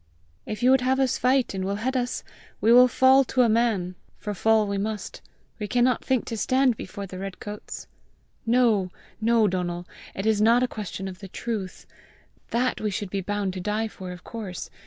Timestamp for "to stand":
6.25-6.75